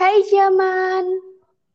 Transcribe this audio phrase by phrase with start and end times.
[0.00, 1.04] Hai Jaman.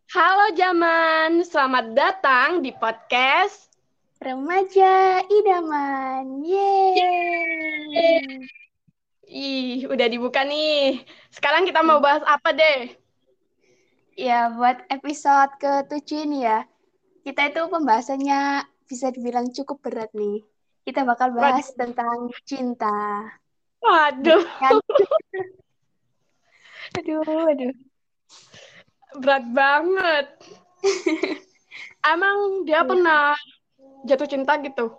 [0.10, 3.70] Halo Jaman, selamat datang di podcast
[4.18, 6.42] Remaja Idaman.
[6.42, 8.50] Yeay.
[9.30, 11.06] Ih, udah dibuka nih.
[11.30, 12.98] Sekarang kita mau bahas apa deh?
[14.18, 16.66] Ya, buat episode ke-7 ini ya.
[17.22, 20.42] Kita itu pembahasannya bisa dibilang cukup berat nih.
[20.82, 21.78] Kita bakal bahas Waduh.
[21.78, 23.22] tentang cinta.
[23.86, 24.82] Waduh, Kan?
[26.98, 27.22] aduh,
[27.54, 27.94] aduh.
[29.20, 30.26] Berat banget.
[32.14, 32.88] Emang dia Iya.
[32.88, 33.24] pernah
[34.06, 34.94] jatuh cinta gitu?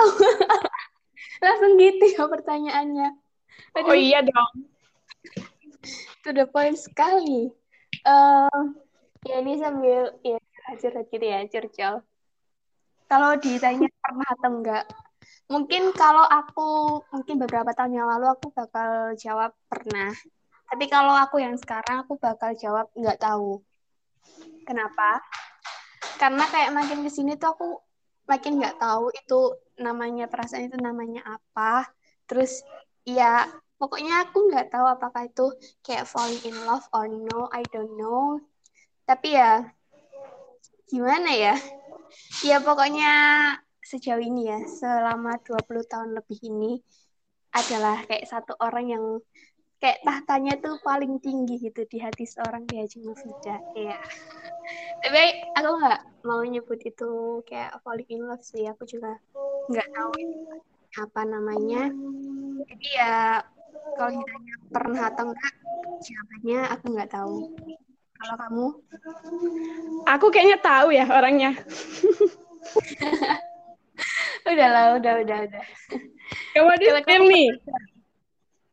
[1.44, 3.08] Langsung gitu ya pertanyaannya.
[3.76, 4.52] Oh Aduh, iya dong.
[6.20, 7.48] to the point sekali.
[8.02, 8.62] Eh,
[9.24, 10.36] ya ini sambil ya
[10.76, 11.94] curhat gitu ya, curcol.
[13.06, 14.84] Kalau ditanya pernah atau enggak,
[15.46, 16.68] mungkin kalau aku
[17.10, 20.12] mungkin beberapa tahun yang lalu aku bakal jawab pernah.
[20.70, 23.58] Tapi kalau aku yang sekarang aku bakal jawab nggak tahu.
[24.62, 25.18] Kenapa?
[26.16, 27.68] Karena kayak makin ke sini tuh aku
[28.30, 29.40] makin nggak tahu itu
[29.82, 31.90] namanya perasaan itu namanya apa.
[32.30, 32.62] Terus
[33.02, 33.50] ya
[33.82, 35.50] pokoknya aku nggak tahu apakah itu
[35.82, 38.38] kayak falling in love or no, I don't know.
[39.10, 39.74] Tapi ya
[40.86, 41.58] gimana ya?
[42.46, 43.10] Ya pokoknya
[43.82, 46.78] sejauh ini ya, selama 20 tahun lebih ini
[47.50, 49.04] adalah kayak satu orang yang
[49.80, 53.56] kayak tahtanya tuh paling tinggi gitu di hati seorang dia Mufida.
[53.72, 53.96] Iya.
[55.00, 55.22] Tapi
[55.56, 58.68] aku nggak mau nyebut itu kayak falling in love sih.
[58.68, 59.16] Aku juga
[59.72, 60.12] nggak tahu
[61.00, 61.88] apa namanya.
[62.68, 63.40] Jadi ya
[63.96, 65.54] kalau ditanya pernah atau enggak,
[66.04, 67.36] jawabannya aku nggak tahu.
[68.20, 68.66] Kalau kamu?
[70.12, 71.56] Aku kayaknya tahu ya orangnya.
[74.40, 75.64] Udah lah, udah, udah, udah.
[76.56, 77.48] Kamu nih.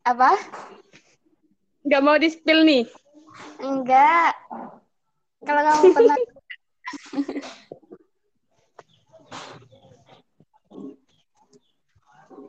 [0.07, 0.31] apa?
[1.87, 2.83] Gak mau di-spill nih.
[3.63, 4.35] Enggak.
[5.47, 6.17] Kalau kamu pernah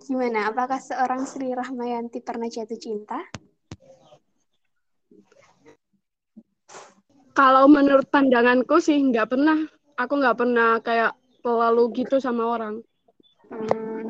[0.08, 0.48] Gimana?
[0.48, 3.20] Apakah seorang Sri Rahmayanti pernah jatuh cinta?
[7.36, 9.68] Kalau menurut pandanganku sih nggak pernah.
[10.00, 11.12] Aku nggak pernah kayak
[11.44, 12.80] terlalu gitu sama orang.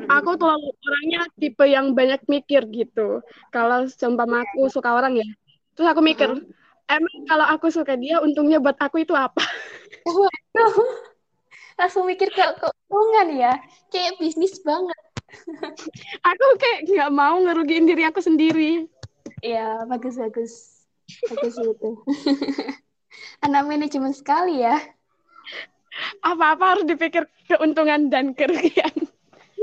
[0.09, 3.21] Aku terlalu orangnya tipe yang banyak mikir gitu.
[3.53, 5.29] Kalau seumpama aku suka orang ya,
[5.77, 6.33] terus aku mikir,
[6.89, 9.45] emang kalau aku suka dia, untungnya buat aku itu apa?
[10.03, 10.75] Waduh.
[11.79, 13.53] Langsung mikir ke keuntungan ya.
[13.87, 14.99] Kayak bisnis banget.
[16.33, 18.89] Aku kayak nggak mau ngerugiin diri aku sendiri.
[19.45, 20.83] Ya, bagus, bagus.
[21.29, 21.89] Bagus itu.
[23.45, 24.75] Anak manajemen sekali ya.
[26.21, 29.08] Apa-apa harus dipikir keuntungan dan kerugian.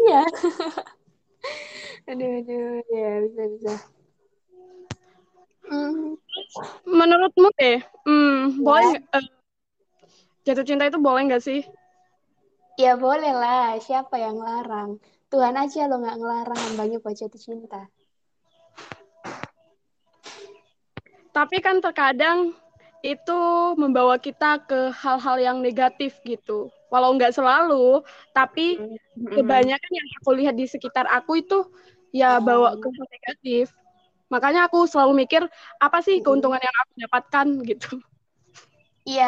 [0.06, 0.22] Iya.
[2.10, 2.78] aduh, aduh.
[2.94, 3.72] Ya, bisa, bisa.
[5.66, 6.14] Hmm,
[6.86, 8.62] Menurutmu deh, hmm, Ya.
[8.62, 9.24] boleh eh,
[10.46, 11.66] jatuh cinta itu boleh nggak sih?
[12.76, 13.74] ya boleh lah.
[13.82, 15.00] Siapa yang larang?
[15.26, 17.90] Tuhan aja lo nggak ngelarang hambanya buat jatuh cinta.
[21.34, 22.54] Tapi kan terkadang
[23.02, 23.40] itu
[23.76, 26.70] membawa kita ke hal-hal yang negatif gitu.
[26.92, 28.02] Walau nggak selalu,
[28.36, 28.60] tapi
[29.16, 29.30] Hmm.
[29.34, 31.54] kebanyakan yang aku lihat di sekitar aku itu
[32.14, 33.64] ya bawa ke negatif.
[34.32, 35.42] Makanya aku selalu mikir
[35.84, 37.88] apa sih keuntungan yang aku dapatkan gitu.
[39.16, 39.24] Ya,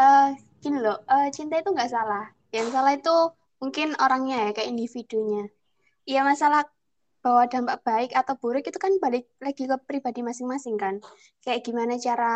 [0.00, 0.22] eh
[0.62, 2.22] gini loh, eh, cinta itu nggak salah.
[2.56, 3.10] Yang salah itu
[3.62, 5.40] mungkin orangnya ya, kayak individunya.
[6.12, 6.60] Ya masalah
[7.24, 10.94] bahwa dampak baik atau buruk itu kan balik lagi ke pribadi masing-masing kan.
[11.44, 12.26] Kayak gimana cara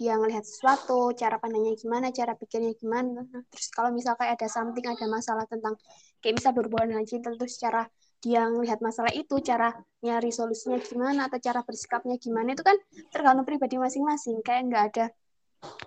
[0.00, 3.20] dia ngelihat sesuatu, cara pandangnya gimana, cara pikirnya gimana.
[3.52, 5.76] Terus kalau misal kayak ada something, ada masalah tentang,
[6.24, 7.84] kayak misal berhubungan dengan cinta, terus cara
[8.24, 12.80] dia ngelihat masalah itu, cara nyari solusinya gimana, atau cara bersikapnya gimana, itu kan
[13.12, 14.40] tergantung pribadi masing-masing.
[14.40, 15.04] Kayak nggak ada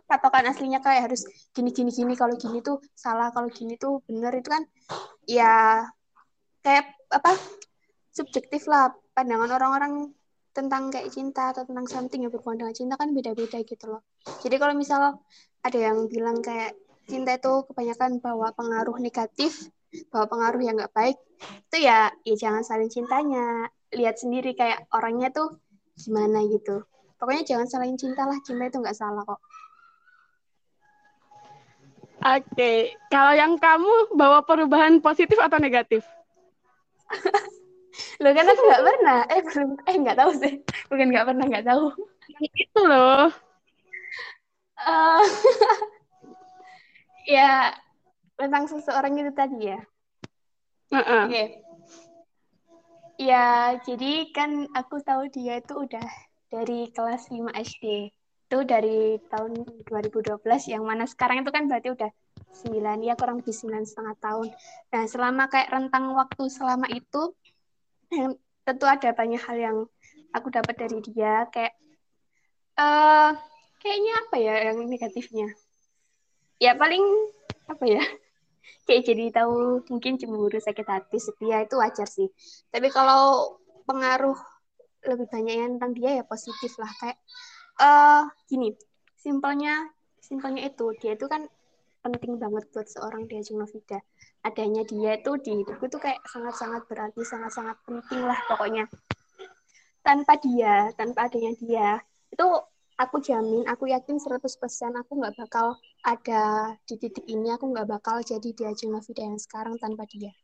[0.05, 4.29] patokan aslinya kayak harus gini gini gini kalau gini tuh salah kalau gini tuh bener
[4.37, 4.61] itu kan
[5.25, 5.81] ya
[6.61, 7.33] kayak apa
[8.13, 10.13] subjektif lah pandangan orang-orang
[10.53, 14.01] tentang kayak cinta atau tentang something yang berhubungan dengan cinta kan beda-beda gitu loh.
[14.45, 15.17] Jadi kalau misal
[15.65, 16.77] ada yang bilang kayak
[17.09, 19.73] cinta itu kebanyakan bawa pengaruh negatif
[20.13, 21.17] bawa pengaruh yang nggak baik
[21.69, 23.67] itu ya ya jangan saling cintanya.
[23.93, 25.57] Lihat sendiri kayak orangnya tuh
[25.97, 26.85] gimana gitu.
[27.17, 29.41] Pokoknya jangan salahin cinta lah cinta itu nggak salah kok.
[32.23, 36.07] Oke, kalau yang kamu bawa perubahan positif atau negatif?
[38.21, 39.19] Loh kan aku nggak pernah.
[39.29, 39.69] Eh belum.
[39.85, 40.53] Eh nggak tahu sih.
[40.89, 41.85] Bukan nggak pernah nggak tahu.
[42.41, 43.29] Itu loh.
[44.83, 45.23] Eh,
[47.37, 47.71] ya
[48.35, 49.79] tentang seseorang itu tadi ya.
[50.91, 51.23] Heeh.
[51.29, 51.43] Oke.
[53.21, 56.07] Ya jadi kan aku tahu dia itu udah
[56.49, 58.09] dari kelas 5 SD.
[58.53, 60.37] itu dari tahun 2012
[60.69, 62.11] yang mana sekarang itu kan berarti udah
[62.53, 64.53] 9 ya kurang lebih 9 setengah tahun.
[64.93, 67.33] Nah selama kayak rentang waktu selama itu
[68.63, 69.77] tentu ada banyak hal yang
[70.33, 71.75] aku dapat dari dia kayak
[72.79, 73.35] uh,
[73.83, 75.47] kayaknya apa ya yang negatifnya?
[76.57, 77.03] Ya paling
[77.67, 78.03] apa ya?
[78.87, 82.27] Kayak jadi tahu mungkin cemburu sakit hati setia itu wajar sih.
[82.71, 83.55] Tapi kalau
[83.87, 84.35] pengaruh
[85.03, 86.91] lebih banyak yang tentang dia ya positif lah.
[86.99, 87.19] Kayak
[87.79, 88.75] uh, gini
[89.19, 89.87] simpelnya
[90.19, 90.95] simpelnya itu.
[90.99, 91.47] Dia itu kan
[92.03, 93.99] penting banget buat seorang dia Novida
[94.43, 98.85] adanya dia itu di hidupku tuh kayak sangat-sangat berarti sangat-sangat penting lah pokoknya.
[100.03, 101.89] Tanpa dia tanpa adanya dia
[102.27, 102.47] itu
[102.99, 108.19] aku jamin aku yakin 100% aku nggak bakal ada di titik ini aku nggak bakal
[108.19, 110.35] jadi di Ajeng Novida yang sekarang tanpa dia.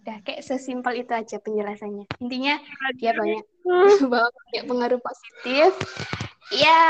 [0.00, 2.08] Udah kayak sesimpel itu aja penjelasannya.
[2.24, 2.56] Intinya
[2.96, 3.44] dia banyak
[4.10, 5.76] bawa banyak pengaruh positif.
[6.56, 6.80] Ya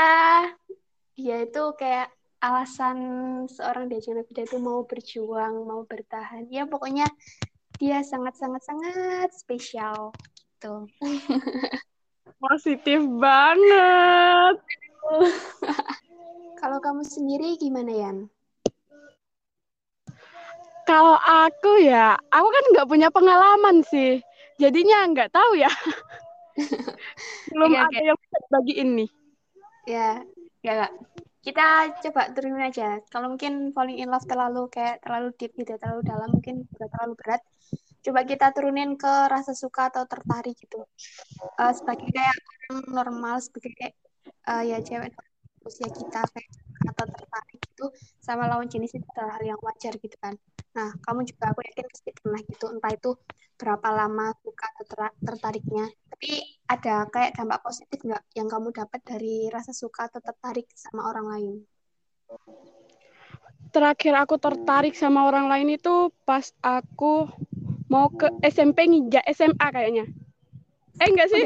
[1.19, 2.09] dia itu kayak
[2.41, 2.97] alasan
[3.45, 6.49] seorang Diajeng Novida itu mau berjuang, mau bertahan.
[6.49, 7.05] Ya pokoknya
[7.77, 10.09] dia sangat-sangat-sangat spesial
[10.57, 10.89] gitu.
[12.41, 14.55] Positif banget.
[16.61, 18.17] Kalau kamu sendiri gimana Yan?
[20.89, 24.21] Kalau aku ya, aku kan nggak punya pengalaman sih.
[24.57, 25.69] Jadinya nggak tahu ya.
[27.53, 29.09] Belum ya, ada yang bisa bagiin nih.
[29.89, 30.09] Ya,
[30.61, 30.89] ya
[31.41, 33.01] kita coba turunin aja.
[33.09, 37.13] Kalau mungkin falling in love terlalu kayak terlalu deep gitu, terlalu dalam, mungkin juga terlalu
[37.17, 37.41] berat.
[38.01, 40.85] Coba kita turunin ke rasa suka atau tertarik gitu.
[41.57, 42.37] Uh, sebagai kayak
[42.89, 43.93] normal, sebagai kayak
[44.45, 45.13] uh, ya cewek
[45.65, 46.49] usia kita kayak
[46.81, 47.85] atau tertarik itu
[48.17, 50.33] sama lawan jenis itu adalah hal yang wajar gitu kan.
[50.73, 53.11] Nah, kamu juga aku yakin pasti pernah gitu, entah itu
[53.59, 55.85] berapa lama suka atau ter tertariknya.
[56.09, 56.31] Tapi
[56.65, 61.25] ada kayak dampak positif nggak yang kamu dapat dari rasa suka atau tertarik sama orang
[61.29, 61.53] lain?
[63.71, 67.29] Terakhir aku tertarik sama orang lain itu pas aku
[67.91, 70.05] mau ke SMP nginjak SMA kayaknya.
[70.99, 71.43] Eh enggak sih?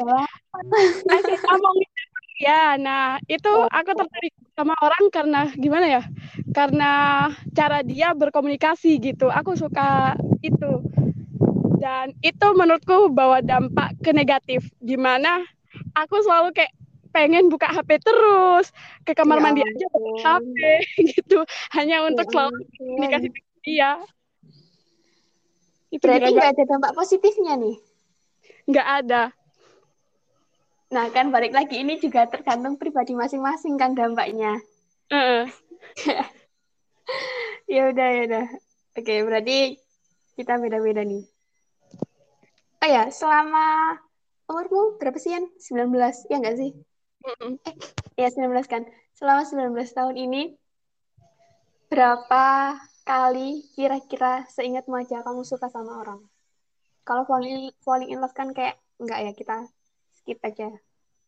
[1.10, 1.74] SMA mau
[2.36, 3.72] Ya, nah itu oh.
[3.72, 6.04] aku tertarik sama orang karena gimana ya?
[6.52, 6.92] Karena
[7.56, 9.32] cara dia berkomunikasi gitu.
[9.32, 10.84] Aku suka itu.
[11.80, 14.68] Dan itu menurutku bawa dampak ke negatif.
[14.84, 15.48] Gimana
[15.96, 16.76] aku selalu kayak
[17.16, 18.76] pengen buka HP terus
[19.08, 20.56] ke kamar ya, mandi aja buka HP
[21.16, 21.40] gitu
[21.72, 23.92] hanya untuk ya, selalu komunikasi dengan dia.
[25.88, 27.76] Itu Berarti nggak ada dampak positifnya nih?
[28.68, 29.22] Nggak ada
[30.94, 34.62] Nah, kan balik lagi ini juga tergantung pribadi masing-masing kan dampaknya.
[35.10, 35.50] Uh.
[37.74, 38.46] ya udah ya udah.
[38.96, 39.82] Oke, berarti
[40.38, 41.26] kita beda-beda nih.
[42.86, 43.98] Oh ya, selama
[44.46, 45.50] umurmu berapa sih, Yan?
[45.58, 46.72] 19, ya enggak sih?
[47.26, 47.76] Mm Eh,
[48.22, 48.86] ya 19 kan.
[49.18, 50.54] Selama 19 tahun ini,
[51.90, 56.22] berapa kali kira-kira seingatmu aja kamu suka sama orang?
[57.02, 59.66] Kalau falling, falling in love kan kayak enggak ya, kita
[60.26, 60.74] skip aja.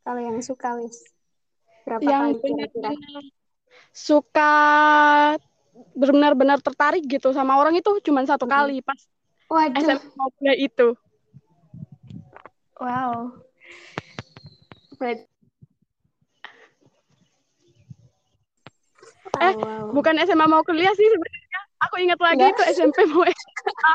[0.02, 1.06] Kalau yang suka wis
[1.86, 2.90] berapa yang kali kira-kira?
[3.94, 4.54] Suka
[5.94, 8.54] benar-benar tertarik gitu sama orang itu cuma satu hmm.
[8.58, 8.98] kali pas
[9.54, 9.78] Waduh.
[9.86, 10.98] SMA itu.
[12.82, 13.38] Wow.
[14.98, 15.30] But...
[19.38, 19.94] eh, wow.
[19.94, 21.60] bukan SMA mau kuliah sih sebenarnya.
[21.86, 22.58] Aku ingat lagi Nggak?
[22.58, 23.94] itu SMP mau SMA.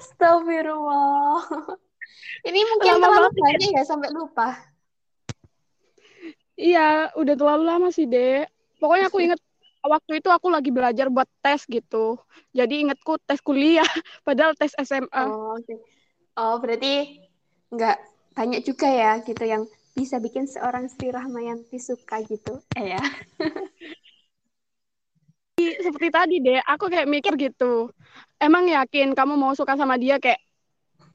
[0.00, 1.76] Astagfirullah.
[2.44, 4.48] Ini mungkin Lama terlalu banyak ya sampai lupa.
[6.60, 8.52] Iya, udah terlalu lama sih, Dek.
[8.76, 9.40] Pokoknya aku inget
[9.80, 12.20] waktu itu aku lagi belajar buat tes gitu.
[12.52, 13.84] Jadi ingetku tes kuliah,
[14.26, 15.24] padahal tes SMA.
[15.24, 15.80] Oh, okay.
[16.36, 17.24] oh berarti
[17.72, 17.96] nggak
[18.36, 19.64] banyak juga ya gitu yang
[19.96, 22.60] bisa bikin seorang Sri Rahmayanti suka gitu.
[22.76, 23.02] Eh ya.
[25.60, 27.92] Seperti tadi deh, aku kayak mikir gitu.
[28.40, 30.40] Emang yakin kamu mau suka sama dia kayak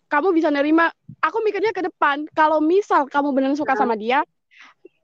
[0.05, 2.29] kamu bisa nerima aku mikirnya ke depan.
[2.31, 4.21] Kalau misal kamu benar suka sama dia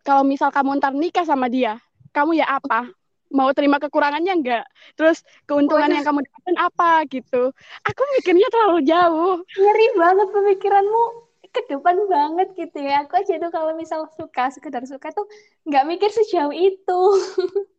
[0.02, 1.78] kalau misal kamu ntar nikah sama dia
[2.12, 2.92] kamu ya apa?
[3.32, 4.66] Mau terima kekurangannya enggak
[5.00, 7.56] terus keuntungan oh, yang kamu dapatkan apa gitu?
[7.88, 9.36] Aku mikirnya terlalu jauh.
[9.56, 11.06] Ngeri banget pemikiranmu.
[11.52, 13.08] Ke depan banget gitu ya.
[13.08, 15.28] Aku aja tuh kalau misal suka sekedar suka tuh
[15.64, 17.02] nggak mikir sejauh itu.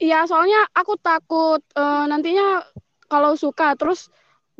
[0.00, 2.64] Iya, soalnya aku takut uh, nantinya
[3.04, 4.08] kalau suka terus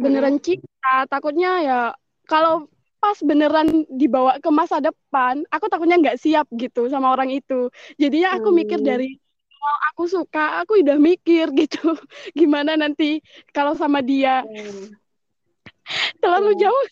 [0.01, 1.81] beneran cinta takutnya ya
[2.25, 2.67] kalau
[3.01, 8.37] pas beneran dibawa ke masa depan aku takutnya nggak siap gitu sama orang itu jadinya
[8.37, 8.59] aku hmm.
[8.61, 9.17] mikir dari
[9.61, 11.97] kalau aku suka aku udah mikir gitu
[12.37, 14.93] gimana nanti kalau sama dia hmm.
[16.21, 16.61] terlalu hmm.
[16.61, 16.87] jauh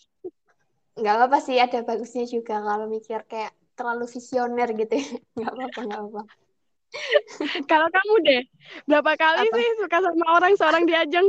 [0.99, 5.81] nggak apa sih ada bagusnya juga kalau mikir kayak terlalu visioner gitu ya nggak apa-apa
[5.85, 6.23] nggak apa
[7.69, 8.41] Kalau kamu deh,
[8.89, 9.55] berapa kali Apa?
[9.61, 11.27] sih suka sama orang seorang diajeng?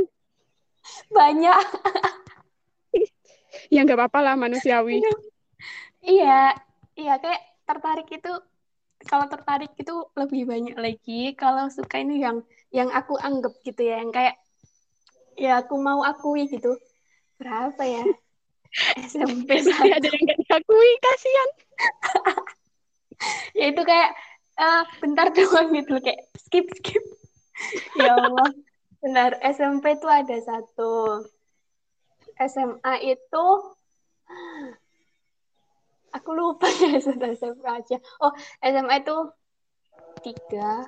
[1.11, 1.59] Banyak.
[3.67, 5.03] Ya nggak apa-apa lah manusiawi.
[6.03, 6.55] iya
[6.95, 8.31] iya kayak tertarik itu
[9.03, 11.35] kalau tertarik itu lebih banyak lagi.
[11.35, 14.39] Kalau suka ini yang yang aku anggap gitu ya yang kayak
[15.35, 16.79] ya aku mau akui gitu.
[17.39, 18.03] Berapa ya?
[19.11, 21.49] SMP saya ada yang nggak diakui, kasihan.
[23.59, 24.09] ya itu kayak
[24.59, 27.03] eh, bentar doang gitu kayak skip skip.
[27.99, 28.47] Ya Allah
[29.01, 31.25] benar SMP tuh ada satu.
[32.37, 33.45] SMA itu
[36.13, 37.97] aku lupa ya sudah SMA aja.
[38.21, 38.31] Oh
[38.61, 39.17] SMA itu
[40.21, 40.85] tiga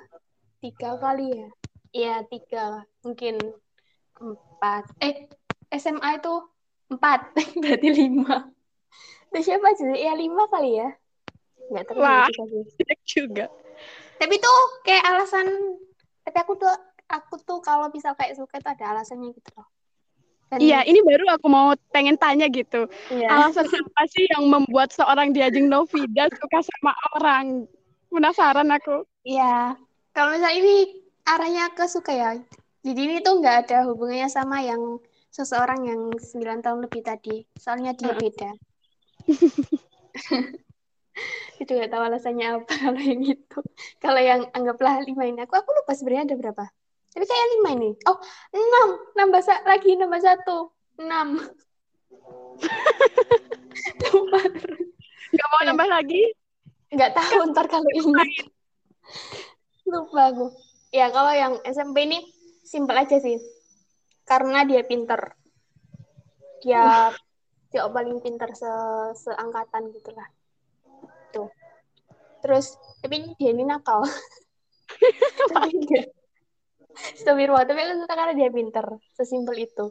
[0.62, 1.50] tiga kali ya?
[1.94, 3.38] Iya tiga mungkin
[4.18, 4.84] empat.
[5.02, 5.28] Eh
[5.74, 6.34] SMA itu
[6.94, 8.50] empat berarti lima.
[9.34, 9.90] Terus siapa sih?
[9.98, 10.90] Ya lima kali ya?
[11.74, 12.62] Nggak terlalu
[13.04, 13.46] juga.
[14.22, 15.48] tapi tuh kayak alasan
[16.24, 16.72] tapi aku tuh
[17.14, 19.68] aku tuh kalau bisa kayak suka itu ada alasannya gitu loh.
[20.50, 22.86] Dan- Iya, ini baru aku mau pengen tanya gitu.
[23.10, 23.30] iya.
[23.30, 27.66] Alasan apa sih yang membuat seorang diajeng Novida suka sama orang?
[28.14, 29.06] Penasaran aku.
[29.26, 29.74] iya.
[30.14, 30.76] Kalau misalnya ini
[31.26, 32.32] arahnya ke suka ya.
[32.86, 35.02] Jadi ini tuh nggak ada hubungannya sama yang
[35.34, 37.42] seseorang yang 9 tahun lebih tadi.
[37.58, 38.22] Soalnya dia Heeh.
[38.22, 38.50] beda.
[41.62, 43.60] Itu nggak tahu alasannya apa kalau yang itu.
[43.98, 45.40] Kalau yang anggaplah lima ini.
[45.46, 46.66] Aku aku lupa sebenarnya ada berapa
[47.14, 47.90] tapi kayak lima ini.
[48.10, 48.18] Oh
[48.52, 48.88] enam.
[49.14, 50.74] Nambah sa- lagi nambah satu.
[50.98, 51.38] Enam.
[54.14, 54.90] Lupa terus
[55.34, 56.24] Nggak mau nambah lagi?
[56.94, 58.30] nggak tahu ntar kalau ingat
[59.90, 60.30] lupa.
[60.30, 60.46] aku.
[60.94, 62.22] Ya kalau yang SMP ini
[62.62, 63.42] simpel aja sih.
[64.30, 65.34] Karena dia pinter.
[66.62, 67.10] Dia
[67.74, 68.70] dia paling pinter se
[69.26, 70.30] seangkatan gitulah
[71.34, 71.50] tuh.
[72.46, 74.06] Terus tapi dia ini nakal.
[75.50, 76.23] Tapi enggak
[76.94, 78.86] Astagfirullah, tapi aku suka karena dia pinter.
[79.18, 79.86] Sesimpel itu.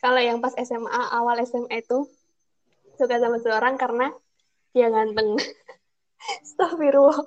[0.00, 2.08] Kalau yang pas SMA awal SMA itu
[2.96, 4.12] suka sama seorang karena
[4.72, 5.36] dia ganteng.
[6.44, 7.20] Astagfirullah.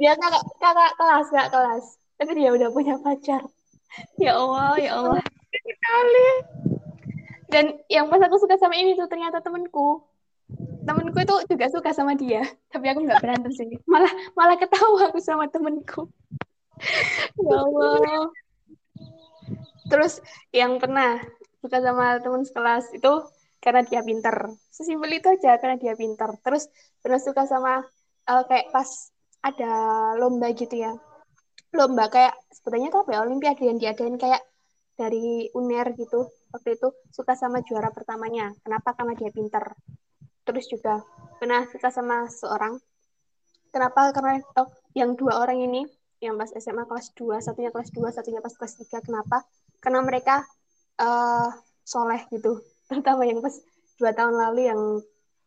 [0.00, 1.84] Dia kakak kakak kelas kakak kelas.
[2.20, 3.42] Tapi dia udah punya pacar.
[4.16, 5.24] Ya Allah ya Allah.
[5.50, 6.28] Sekali.
[7.50, 10.06] dan yang pas aku suka sama ini tuh ternyata temenku.
[10.86, 12.46] Temenku itu juga suka sama dia.
[12.70, 13.66] Tapi aku nggak berantem sih.
[13.90, 16.06] Malah malah ketawa aku sama temenku
[17.36, 18.28] ya Allah.
[19.90, 20.22] Terus
[20.54, 21.18] yang pernah
[21.60, 23.12] suka sama teman sekelas itu
[23.60, 24.34] karena dia pinter.
[24.72, 26.30] Sesimpel itu aja karena dia pinter.
[26.40, 26.70] Terus
[27.02, 27.84] pernah suka sama
[28.28, 28.88] eh, kayak pas
[29.44, 29.72] ada
[30.16, 30.96] lomba gitu ya.
[31.76, 33.20] Lomba kayak sebetulnya tuh apa ya?
[33.24, 34.42] Olimpiade yang diadain kayak
[34.96, 36.28] dari UNER gitu.
[36.50, 38.50] Waktu itu suka sama juara pertamanya.
[38.64, 38.96] Kenapa?
[38.96, 39.64] Karena dia pinter.
[40.44, 41.04] Terus juga
[41.38, 42.80] pernah suka sama seorang.
[43.70, 44.10] Kenapa?
[44.10, 44.68] Karena oh,
[44.98, 45.86] yang dua orang ini
[46.20, 49.44] yang pas SMA kelas 2 satunya kelas 2 satunya pas kelas 3 kenapa?
[49.80, 50.44] Karena mereka
[51.00, 51.50] eh
[51.84, 52.60] soleh gitu.
[52.88, 53.56] Terutama yang pas
[54.00, 54.80] dua tahun lalu yang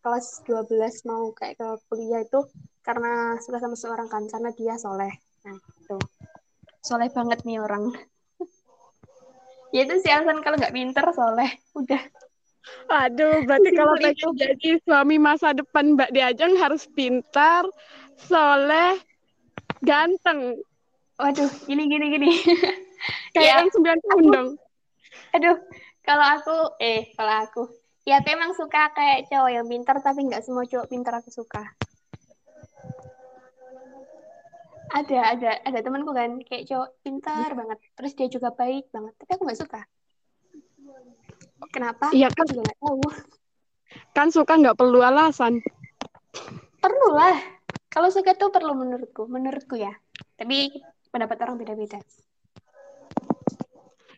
[0.03, 2.43] kelas 12 mau kayak ke kuliah itu
[2.83, 5.13] karena suka sama seorang kan karena dia soleh.
[5.47, 5.97] Nah itu
[6.83, 7.93] soleh banget nih orang.
[9.73, 11.49] Ya itu sih alasan kalau nggak pinter soleh.
[11.73, 11.97] Udah.
[12.93, 17.65] Aduh, berarti kalau pengen jadi suami masa depan Mbak Diajeng harus pintar,
[18.21, 19.01] soleh,
[19.83, 20.57] ganteng.
[21.13, 22.29] waduh gini gini gini
[23.33, 24.49] Kayak Ya, yang 9 tahun dong.
[25.29, 25.57] aduh
[26.01, 27.61] kalau aku eh kalau aku
[28.03, 31.63] ya aku emang suka kayak cowok yang pinter tapi nggak semua cowok pinter aku suka
[34.89, 39.31] ada ada ada temanku kan kayak cowok pintar banget terus dia juga baik banget tapi
[39.31, 39.81] aku nggak suka
[41.69, 42.45] kenapa Iya, aku kan.
[42.47, 43.01] juga nggak tahu
[44.09, 45.61] Kan suka nggak perlu alasan.
[46.77, 47.37] perlu lah
[47.93, 49.93] kalau suka tuh perlu menurutku menurutku ya
[50.35, 50.73] tapi
[51.13, 52.01] pendapat orang beda-beda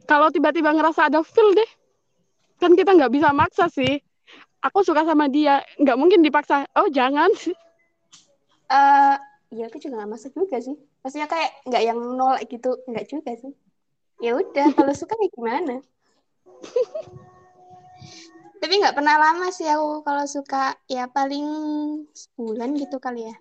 [0.06, 1.72] Kalau tiba-tiba ngerasa ada feel deh,
[2.62, 3.98] kan kita nggak bisa maksa sih.
[4.62, 6.70] Aku suka sama dia, nggak mungkin dipaksa.
[6.78, 7.34] Oh jangan.
[8.70, 9.16] eh
[9.54, 10.74] ya aku juga nggak masuk juga sih
[11.06, 13.54] maksudnya kayak nggak yang nolak gitu nggak juga sih
[14.20, 15.76] ya udah kalau suka ya gimana
[18.62, 21.46] tapi nggak pernah lama sih aku kalau suka ya paling
[22.12, 23.36] sebulan gitu kali ya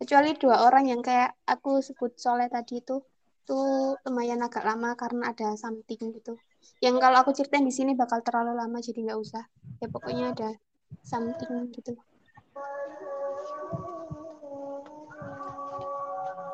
[0.00, 3.04] kecuali dua orang yang kayak aku sebut soleh tadi itu
[3.44, 6.40] tuh lumayan agak lama karena ada something gitu.
[6.80, 9.44] Yang kalau aku ceritain di sini bakal terlalu lama jadi nggak usah.
[9.84, 10.56] Ya pokoknya ada
[11.04, 11.92] something gitu.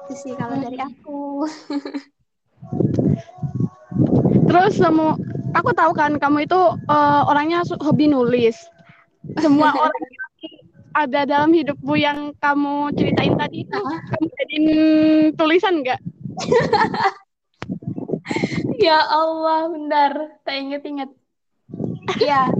[0.06, 1.46] Itu sih kalau dari aku.
[4.46, 5.14] Terus semua,
[5.54, 6.60] aku tahu kan kamu itu
[6.90, 8.58] eh, orangnya hobi nulis.
[9.38, 10.02] Semua orang
[10.96, 14.66] ada dalam hidupmu yang kamu ceritain tadi itu kamu jadiin
[15.36, 16.00] tulisan nggak?
[18.76, 20.12] Ya Allah, bentar.
[20.44, 21.10] Tak inget-inget.
[22.20, 22.50] Ya.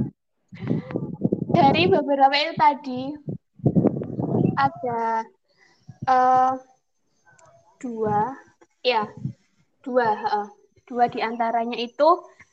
[1.52, 3.00] Dari beberapa itu tadi
[4.56, 5.24] ada
[6.08, 6.52] eh,
[7.80, 8.32] dua,
[8.80, 9.04] ya,
[9.84, 10.46] dua, heeh.
[10.86, 12.08] dua di antaranya itu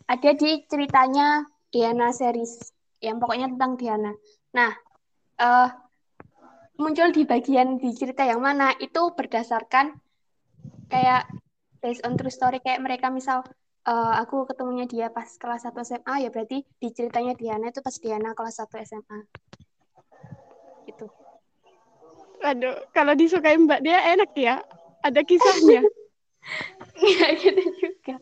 [0.10, 4.12] ada di ceritanya Diana series, yang pokoknya tentang Diana.
[4.58, 4.72] Nah,
[5.40, 5.70] eh,
[6.78, 9.94] muncul di bagian di cerita yang mana itu berdasarkan
[10.90, 11.30] kayak
[11.82, 13.46] based on true story kayak mereka misal
[13.88, 17.96] eh, aku ketemunya dia pas kelas 1 SMA ya berarti di ceritanya Diana itu pas
[17.98, 19.20] Diana kelas 1 SMA
[20.90, 21.08] gitu
[22.44, 24.60] Aduh, kalau disukain Mbak dia enak ya.
[25.00, 25.88] Ada kisahnya.
[26.94, 28.16] nggak gitu juga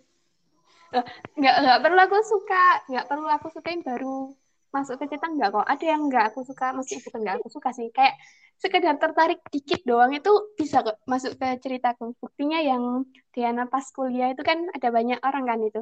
[1.39, 4.36] nggak nggak perlu aku suka nggak perlu aku sukain baru
[4.72, 5.66] masuk ke cerita nggak kok?
[5.68, 8.16] Ada yang nggak aku suka maksudnya bukan nggak aku suka sih kayak
[8.62, 12.16] sekedar tertarik dikit doang itu bisa kok masuk ke ceritaku.
[12.18, 15.82] Buktinya yang Diana pas kuliah itu kan ada banyak orang kan itu.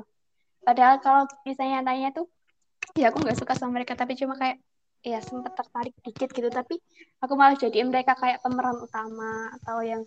[0.65, 2.27] Padahal kalau misalnya tanya tuh
[2.97, 4.57] ya aku nggak suka sama mereka tapi cuma kayak
[5.05, 6.49] ya sempat tertarik dikit gitu.
[6.51, 6.75] Tapi
[7.21, 10.01] aku malah jadiin mereka kayak pemeran utama atau yang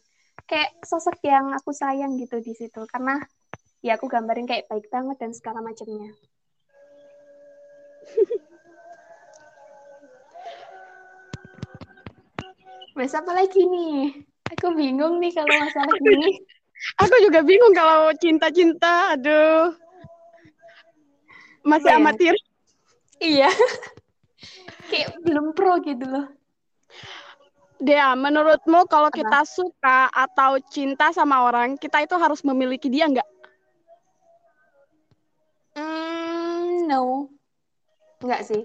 [0.48, 2.82] kayak sosok yang aku sayang gitu di situ.
[2.90, 3.20] Karena
[3.82, 6.14] ya aku gambarin kayak baik banget dan segala macamnya
[12.92, 14.20] Mas apa lagi nih?
[14.52, 16.44] Aku bingung nih kalau masalah gini.
[17.00, 19.16] Aku juga bingung kalau cinta-cinta.
[19.16, 19.72] Aduh.
[21.64, 22.02] Masih Apa ya?
[22.04, 22.34] amatir.
[23.22, 23.50] Iya.
[24.92, 26.26] Kayak belum pro gitu loh.
[27.82, 29.18] Dea, menurutmu kalau Apa?
[29.18, 33.26] kita suka atau cinta sama orang, kita itu harus memiliki dia nggak?
[35.74, 37.31] Hmm, no.
[38.22, 38.60] Enggak sih.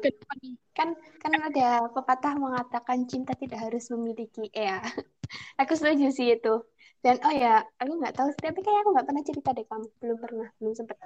[0.77, 4.47] Kan kan ada pepatah mengatakan cinta tidak harus memiliki.
[4.53, 4.79] Ya.
[5.61, 6.61] Aku setuju sih itu.
[7.01, 9.87] Dan oh ya, aku nggak tahu sih, tapi kayak aku nggak pernah cerita deh kamu.
[10.01, 10.97] Belum pernah, belum sempet.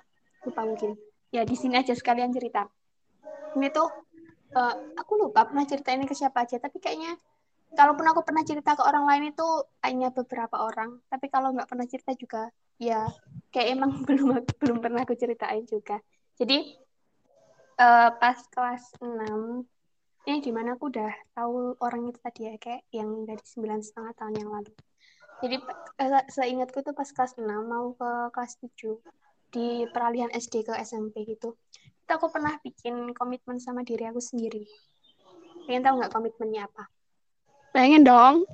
[0.48, 0.96] Lupa mungkin.
[1.36, 2.64] Ya di sini aja sekalian cerita.
[3.60, 3.92] Ini tuh
[4.56, 7.20] eh, aku lupa pernah cerita ini ke siapa aja, tapi kayaknya
[7.76, 9.48] kalaupun aku pernah cerita ke orang lain itu
[9.84, 11.00] hanya beberapa orang.
[11.12, 12.48] Tapi kalau nggak pernah cerita juga,
[12.80, 13.12] ya
[13.52, 16.00] kayak emang belum belum pernah aku ceritain juga.
[16.40, 16.80] Jadi
[17.82, 19.66] eh, pas kelas 6
[20.30, 24.14] ini di mana aku udah tahu orang itu tadi ya kayak yang dari sembilan setengah
[24.14, 24.74] tahun yang lalu.
[25.42, 25.56] Jadi
[25.98, 29.02] eh, seingatku tuh pas kelas 6 mau ke kelas 7
[29.52, 31.58] di peralihan SD ke SMP gitu.
[32.06, 34.62] Itu aku pernah bikin komitmen sama diri aku sendiri.
[35.66, 36.86] Pengen tahu nggak komitmennya apa?
[37.74, 38.46] Pengen dong.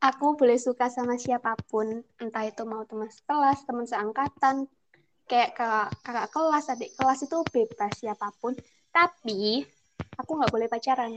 [0.00, 4.64] Aku boleh suka sama siapa pun, entah itu mau teman sekelas, teman seangkatan,
[5.30, 8.58] kayak kakak, kakak kelas, adik kelas itu bebas siapa pun.
[8.90, 9.62] Tapi
[10.18, 11.14] aku nggak boleh pacaran.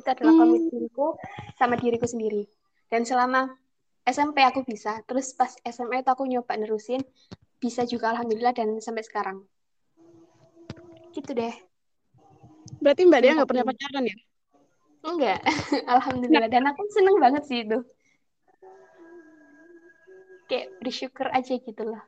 [0.00, 0.40] Itu adalah Hmm.
[0.48, 1.20] komitmenku
[1.60, 2.48] sama diriku sendiri.
[2.88, 3.52] Dan selama
[4.08, 7.04] SMP aku bisa, terus pas SMA itu aku nyoba nerusin,
[7.60, 9.44] bisa juga alhamdulillah dan sampai sekarang.
[11.12, 11.52] Gitu deh.
[12.80, 14.16] Berarti Mbak Dea nggak pernah pacaran ya?
[15.02, 15.40] Enggak,
[15.92, 16.48] alhamdulillah.
[16.48, 17.78] Dan aku seneng banget sih itu.
[20.48, 22.02] Kayak bersyukur aja gitu loh.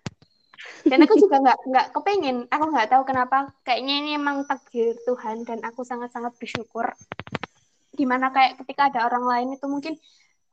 [0.85, 2.37] Dan aku juga nggak nggak kepengen.
[2.49, 3.53] Aku nggak tahu kenapa.
[3.65, 6.93] Kayaknya ini emang takdir Tuhan dan aku sangat-sangat bersyukur.
[7.95, 9.95] Di mana kayak ketika ada orang lain itu mungkin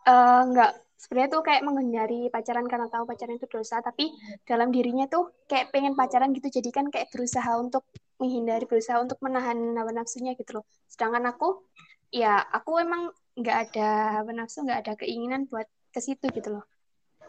[0.07, 0.71] eh, nggak
[1.01, 3.79] sebenarnya tuh kayak menghindari pacaran karena tahu pacaran itu dosa.
[3.83, 4.11] Tapi
[4.47, 6.47] dalam dirinya tuh kayak pengen pacaran gitu.
[6.47, 7.87] Jadi kan kayak berusaha untuk
[8.21, 10.65] menghindari, berusaha untuk menahan hawa nafsunya gitu loh.
[10.85, 11.65] Sedangkan aku
[12.11, 13.07] ya aku emang
[13.39, 13.89] nggak ada
[14.35, 16.63] nafsu nggak ada keinginan buat ke situ gitu loh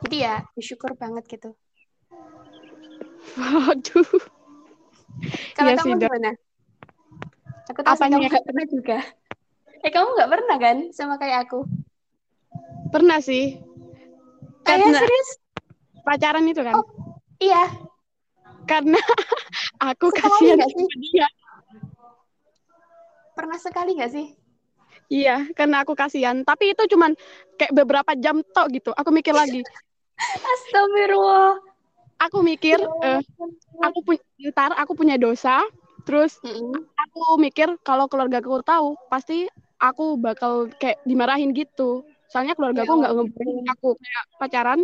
[0.02, 1.54] jadi ya bersyukur banget gitu
[3.36, 4.10] Waduh.
[5.56, 6.30] kalau Iya kamu gimana
[7.68, 8.16] aku tahu Apanya?
[8.18, 8.98] kamu nggak pernah juga
[9.82, 11.64] eh kamu nggak pernah kan sama kayak aku
[12.92, 13.56] Pernah sih.
[14.68, 15.28] ah ya Karena serius
[16.04, 16.76] pacaran itu kan.
[16.76, 16.84] Oh.
[17.40, 17.64] iya
[18.68, 19.00] Karena
[19.88, 21.26] aku Sekali kasihan sama dia.
[23.32, 24.26] pernah sekali nggak sih
[25.12, 26.40] Iya, karena aku kasihan.
[26.40, 27.12] Tapi itu cuman
[27.60, 28.96] kayak beberapa jam tok gitu.
[28.96, 29.60] Aku mikir lagi.
[30.52, 31.71] Astagfirullah
[32.24, 33.20] Aku mikir, Ya eh,
[33.86, 35.62] aku punya ntar aku punya dosa.
[36.06, 36.86] Terus Mm-mm.
[37.02, 39.46] aku mikir kalau keluarga aku tahu, pasti
[39.80, 42.04] aku bakal kayak dimarahin gitu.
[42.30, 44.80] Soalnya keluarga aku Ya nggak ngebolehin aku kayak pacaran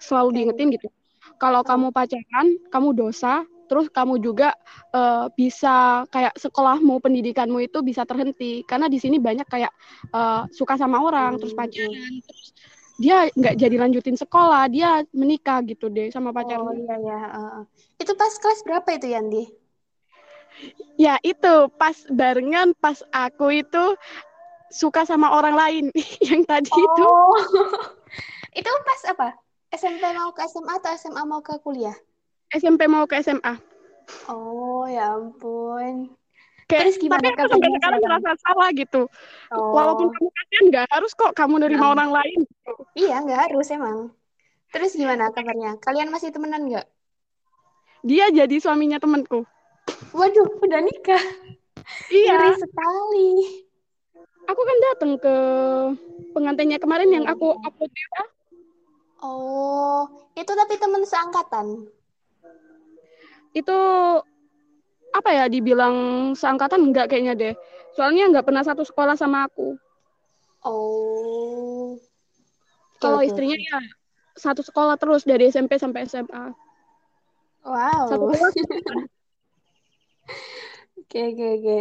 [0.00, 0.36] selalu Oke.
[0.36, 0.88] diingetin gitu.
[1.42, 3.44] Kalau kamu pacaran, kamu dosa.
[3.68, 4.56] Terus kamu juga
[4.96, 8.64] eh, bisa kayak sekolahmu, pendidikanmu itu bisa terhenti.
[8.64, 9.72] Karena di sini banyak kayak
[10.14, 12.46] eh, suka sama orang, terus Hmm, pacaran, terus
[12.98, 16.74] dia nggak jadi lanjutin sekolah, dia menikah gitu deh sama oh pacarnya.
[16.74, 17.62] iya ya uh.
[18.02, 19.44] itu pas kelas berapa itu Yandi
[20.98, 23.84] Ya itu pas barengan pas aku itu
[24.74, 25.84] suka sama orang lain
[26.28, 26.82] yang tadi oh.
[26.82, 27.10] itu.
[28.60, 29.28] itu pas apa?
[29.70, 31.94] SMP mau ke SMA atau SMA mau ke kuliah?
[32.50, 33.54] SMP mau ke SMA.
[34.26, 36.17] Oh ya ampun.
[36.68, 39.02] Kayak, Terus gimana tapi aku sampai sekarang merasa salah gitu.
[39.48, 39.72] Oh.
[39.72, 41.92] Walaupun kamu kasihan nggak harus kok kamu nerima nah.
[41.96, 42.40] orang lain.
[42.44, 42.72] Gitu.
[43.08, 43.98] Iya nggak harus emang.
[44.68, 45.80] Terus gimana kabarnya?
[45.80, 46.84] Kalian masih temenan nggak?
[48.04, 49.48] Dia jadi suaminya temanku.
[50.12, 51.24] Waduh, udah nikah.
[52.12, 52.36] Iya.
[52.36, 53.30] Ngeri sekali.
[54.48, 55.36] Aku kan datang ke
[56.36, 58.24] pengantinnya kemarin yang aku upload ya.
[59.24, 60.04] Oh,
[60.36, 61.88] itu tapi teman seangkatan.
[63.56, 63.78] Itu
[65.14, 65.96] apa ya dibilang
[66.36, 67.54] seangkatan enggak kayaknya deh.
[67.96, 69.74] Soalnya enggak pernah satu sekolah sama aku.
[70.64, 71.96] Oh.
[72.98, 73.78] Kalau istrinya ya
[74.38, 76.54] satu sekolah terus dari SMP sampai SMA.
[77.66, 78.06] Wow.
[78.10, 78.26] Satu
[81.08, 81.78] Oke, oke, oke.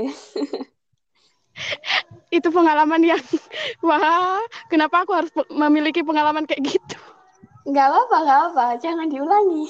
[2.37, 3.19] Itu pengalaman yang
[3.87, 4.39] wah,
[4.71, 6.97] kenapa aku harus memiliki pengalaman kayak gitu?
[7.67, 9.67] Enggak apa-apa, enggak apa, jangan diulangi.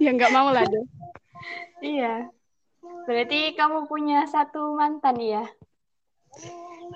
[0.00, 0.84] ya enggak mau lah deh.
[1.84, 2.14] Iya.
[3.04, 5.44] Berarti kamu punya satu mantan ya?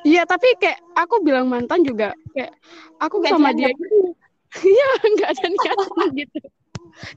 [0.04, 2.52] Iya, tapi kayak aku bilang mantan juga kayak
[3.00, 4.16] aku gak sama dia gitu.
[4.48, 6.38] Iya, enggak ada niatan gitu.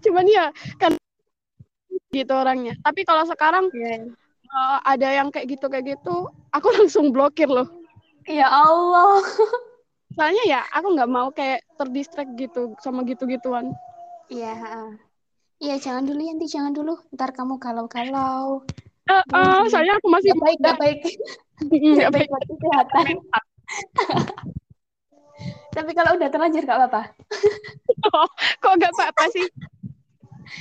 [0.03, 0.91] Cuman ya kan
[2.11, 2.75] gitu orangnya.
[2.83, 4.03] Tapi kalau sekarang yeah.
[4.03, 4.11] Iya.
[4.51, 7.71] uh, ada yang kayak gitu kayak gitu, aku langsung blokir loh.
[8.27, 9.23] Ya Allah.
[10.11, 13.71] Soalnya ya aku nggak mau kayak terdistract gitu sama gitu-gituan.
[14.27, 14.59] Iya.
[15.61, 16.97] Iya, jangan dulu Yanti, jangan dulu.
[17.13, 18.65] Ntar kamu kalau-kalau.
[19.05, 20.99] Uh, uh, saya aku masih gak baik, gak baik.
[22.01, 23.07] gak baik buat kesehatan.
[25.77, 27.13] Tapi kalau udah terlanjur gak apa-apa.
[28.09, 29.45] oh, kok gak apa-apa sih?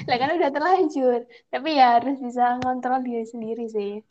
[0.06, 1.20] lah kan udah terlanjur.
[1.48, 4.04] Tapi ya harus bisa ngontrol diri sendiri sih.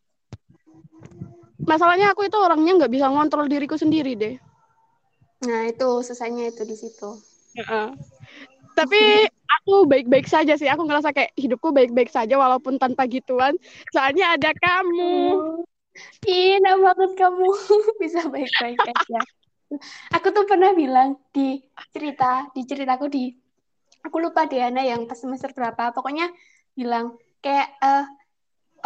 [1.63, 4.35] Masalahnya aku itu orangnya nggak bisa ngontrol diriku sendiri deh.
[5.45, 7.13] Nah itu susahnya itu di situ.
[7.55, 7.87] Uh -uh.
[8.75, 10.69] Tapi aku baik-baik saja sih.
[10.69, 13.57] Aku ngerasa kayak hidupku baik-baik saja walaupun tanpa gituan.
[13.89, 15.15] Soalnya ada kamu.
[16.29, 17.47] Ih, banget kamu
[18.01, 19.19] bisa baik-baik aja.
[20.17, 21.61] Aku tuh pernah bilang di
[21.93, 23.29] cerita, di ceritaku di
[24.01, 25.93] aku lupa deh Ana yang pas semester berapa.
[25.93, 26.29] Pokoknya
[26.73, 28.05] bilang kayak uh,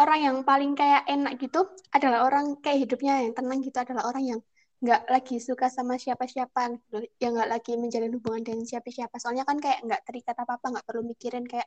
[0.00, 4.24] orang yang paling kayak enak gitu adalah orang kayak hidupnya yang tenang gitu adalah orang
[4.36, 4.40] yang
[4.84, 6.76] nggak lagi suka sama siapa-siapa
[7.16, 9.16] yang nggak lagi menjalin hubungan dengan siapa-siapa.
[9.16, 11.64] Soalnya kan kayak nggak terikat apa apa nggak perlu mikirin kayak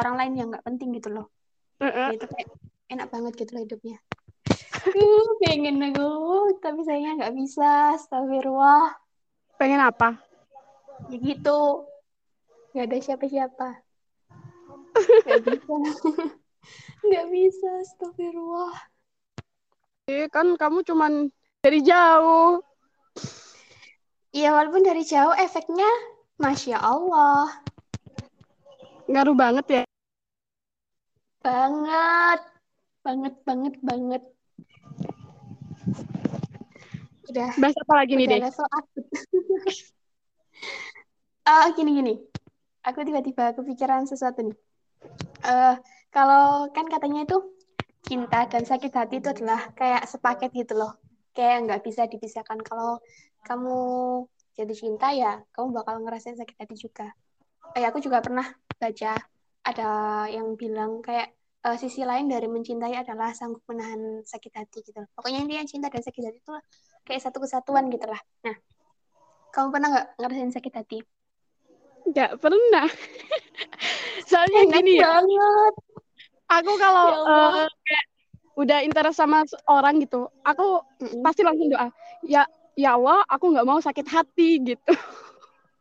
[0.00, 1.28] orang lain yang nggak penting gitu loh.
[1.84, 2.08] -uh.
[2.16, 2.48] itu kayak
[2.88, 3.98] enak banget gitu loh hidupnya.
[4.84, 6.08] Uh, pengen aku
[6.64, 8.00] tapi sayangnya nggak bisa.
[8.00, 8.96] Astagfirullah.
[9.60, 10.16] Pengen apa?
[11.12, 11.84] Ya gitu.
[12.72, 13.68] Nggak ada siapa-siapa.
[15.28, 15.74] Nggak bisa.
[17.04, 18.72] Nggak bisa astagfirullah.
[20.08, 21.28] Eh, kan kamu cuman
[21.64, 22.60] dari jauh.
[24.36, 25.88] Iya, walaupun dari jauh efeknya
[26.36, 27.48] Masya Allah.
[29.08, 29.82] Ngaruh banget ya?
[31.40, 32.40] Banget.
[33.00, 34.22] Banget, banget, banget.
[37.32, 37.50] Udah.
[37.56, 38.40] Bahas apa lagi nih, deh?
[38.44, 39.04] level akut.
[41.48, 42.14] uh, gini, gini.
[42.84, 44.56] Aku tiba-tiba kepikiran sesuatu nih.
[45.40, 45.80] Uh,
[46.12, 47.40] kalau kan katanya itu
[48.04, 51.03] cinta dan sakit hati itu adalah kayak sepaket gitu loh
[51.34, 52.62] kayak nggak bisa dipisahkan.
[52.62, 53.02] Kalau
[53.44, 53.76] kamu
[54.54, 57.10] jatuh cinta ya kamu bakal ngerasain sakit hati juga.
[57.74, 58.46] Eh aku juga pernah
[58.78, 59.18] baca
[59.64, 59.90] ada
[60.30, 61.34] yang bilang kayak
[61.66, 65.02] uh, sisi lain dari mencintai adalah sanggup menahan sakit hati gitu.
[65.16, 66.54] Pokoknya intinya cinta dan sakit hati itu
[67.04, 68.20] kayak satu kesatuan gitu lah.
[68.46, 68.56] Nah
[69.50, 70.98] kamu pernah nggak ngerasain sakit hati?
[72.04, 72.88] Nggak pernah.
[74.28, 75.02] Soalnya Enak gini ya.
[75.08, 75.74] banget.
[76.44, 78.04] aku kalau ya uh, kayak
[78.54, 81.22] udah interest sama orang gitu, aku mm-hmm.
[81.26, 81.90] pasti langsung doa,
[82.22, 82.46] ya
[82.78, 84.92] ya Allah, aku nggak mau sakit hati gitu.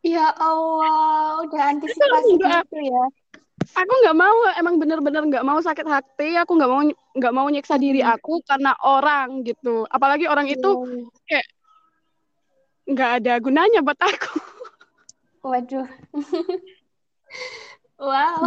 [0.04, 3.04] Ya Allah, udah antisipasi gitu ya.
[3.72, 6.36] Aku nggak mau, emang bener-bener nggak mau sakit hati.
[6.44, 6.82] Aku nggak mau
[7.16, 9.88] nggak mau nyiksa diri aku karena orang gitu.
[9.88, 10.70] Apalagi orang itu
[11.32, 11.40] iya.
[11.40, 11.48] kayak
[12.84, 14.32] nggak ada gunanya buat aku.
[15.48, 15.88] Waduh.
[18.04, 18.44] wow.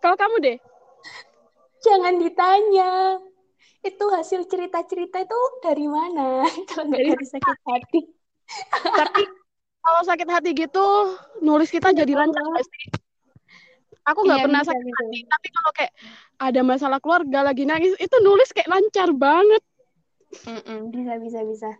[0.00, 0.58] Kalau kamu deh?
[1.82, 3.18] Jangan ditanya.
[3.82, 6.46] Itu hasil cerita-cerita itu dari mana?
[6.70, 8.00] Kalau nggak dari sakit hati.
[9.02, 9.22] Tapi
[9.82, 10.86] kalau sakit hati gitu,
[11.42, 12.86] nulis kita jadi lancar sih?
[14.06, 14.94] Aku nggak iya, pernah sakit gitu.
[14.94, 15.92] hati, tapi kalau kayak
[16.38, 19.62] ada masalah keluarga lagi nangis, itu nulis kayak lancar banget.
[20.46, 21.70] Mm -mm, bisa, bisa, bisa.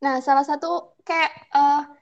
[0.00, 1.92] Nah, salah satu kayak uh,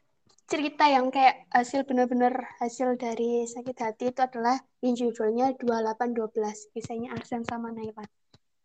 [0.51, 7.15] cerita yang kayak hasil bener-bener hasil dari sakit hati itu adalah yang judulnya 2812 kisahnya
[7.15, 8.11] Arsen sama Nailan.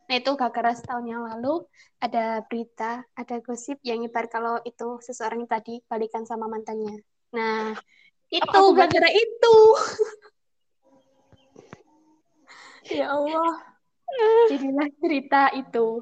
[0.09, 1.61] Nah itu gak keras tahun yang lalu
[2.01, 7.05] ada berita, ada gosip yang ibarat kalau itu seseorang yang tadi balikan sama mantannya.
[7.37, 7.77] Nah
[8.33, 9.57] itu oh, gara-gara itu.
[12.97, 13.61] ya Allah.
[14.49, 16.01] Jadilah cerita itu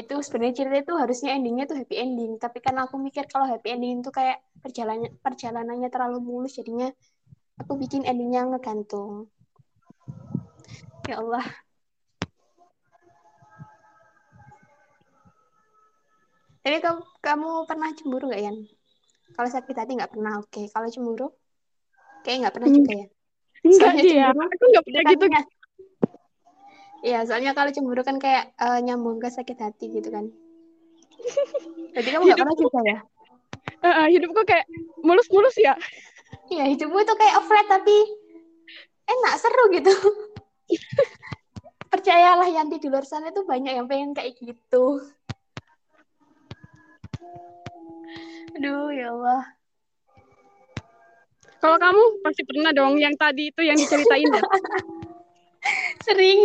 [0.00, 3.76] itu sebenarnya cerita itu harusnya endingnya tuh happy ending tapi kan aku mikir kalau happy
[3.76, 6.88] ending itu kayak perjalanan perjalanannya terlalu mulus jadinya
[7.60, 9.28] aku bikin endingnya ngegantung
[11.08, 11.44] ya Allah
[16.60, 18.56] tapi kamu, kamu pernah cemburu gak Yan?
[19.32, 20.52] Kalau sakit hati nggak pernah, oke.
[20.52, 20.64] Okay.
[20.68, 21.32] Kalau cemburu,
[22.20, 23.06] kayak nggak pernah juga ya.
[23.64, 25.26] Enggak dia, aku nggak pernah gitu.
[27.00, 30.28] Iya, soalnya kalau cemburu kan kayak uh, nyambung ke sakit hati gitu kan.
[31.96, 32.98] Jadi kamu gak pernah juga ya?
[33.80, 34.68] Uh, hidupku kayak
[35.00, 35.72] mulus-mulus ya.
[36.52, 37.96] Iya, hidupku itu kayak flat tapi
[39.08, 39.94] enak, seru gitu.
[41.90, 45.02] Percayalah Yanti di luar sana itu banyak yang pengen kayak gitu.
[48.58, 49.42] Aduh, ya Allah.
[51.60, 54.42] Kalau kamu pasti pernah dong yang tadi itu yang diceritain ya?
[56.06, 56.40] Sering.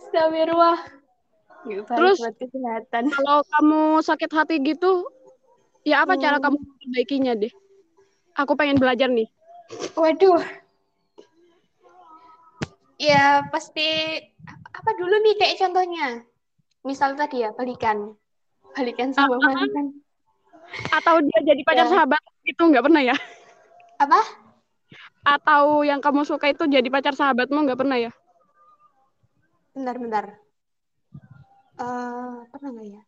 [0.00, 0.78] Astagfirullah.
[1.68, 3.12] Terus buat kesehatan.
[3.12, 5.04] Kalau kamu sakit hati gitu,
[5.84, 6.22] ya apa hmm.
[6.22, 7.52] cara kamu perbaikinya deh?
[8.38, 9.28] Aku pengen belajar nih.
[9.94, 10.42] Waduh.
[13.00, 13.88] Ya pasti
[14.76, 16.06] apa dulu nih kayak contohnya.
[16.84, 18.16] Misal tadi ya balikan.
[18.76, 20.00] Balikan sama uh, mantan.
[20.94, 21.92] Atau dia jadi pacar ya.
[21.92, 23.16] sahabat itu nggak pernah ya?
[23.98, 24.20] Apa?
[25.26, 28.12] Atau yang kamu suka itu jadi pacar sahabatmu nggak pernah ya?
[29.76, 30.24] Bentar, bentar.
[31.80, 33.02] Uh, pernah nggak ya?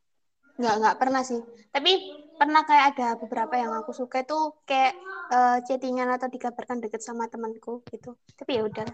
[0.62, 1.42] Nggak, nggak pernah sih.
[1.74, 1.92] Tapi
[2.38, 4.94] pernah kayak ada beberapa yang aku suka itu kayak
[5.34, 8.14] uh, chattingan atau dikabarkan deket sama temanku gitu.
[8.38, 8.86] Tapi ya udah,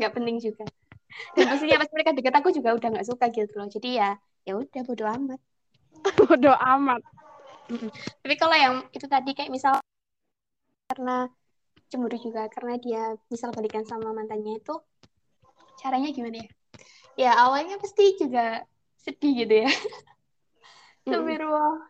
[0.00, 0.64] nggak penting juga.
[1.36, 3.68] Dan maksudnya pas mereka deket aku juga udah nggak suka gitu loh.
[3.68, 4.16] Jadi ya,
[4.48, 5.40] ya udah bodo amat.
[6.16, 7.04] bodo amat.
[8.24, 9.76] Tapi kalau yang itu tadi kayak misal
[10.88, 11.28] karena
[11.92, 14.74] cemburu juga karena dia misal balikan sama mantannya itu
[15.76, 16.48] caranya gimana ya?
[17.16, 18.62] ya awalnya pasti juga
[19.00, 19.70] sedih gitu ya
[21.06, 21.86] Astagfirullah